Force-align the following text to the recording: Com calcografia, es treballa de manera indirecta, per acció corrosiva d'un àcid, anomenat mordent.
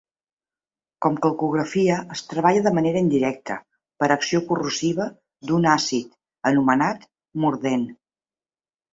Com 1.05 1.17
calcografia, 1.23 1.97
es 2.15 2.23
treballa 2.29 2.63
de 2.67 2.71
manera 2.77 3.03
indirecta, 3.05 3.57
per 4.03 4.09
acció 4.15 4.41
corrosiva 4.47 5.07
d'un 5.51 5.67
àcid, 5.73 6.17
anomenat 6.53 7.05
mordent. 7.45 7.85